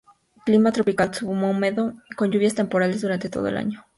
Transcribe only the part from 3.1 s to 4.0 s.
todo el año.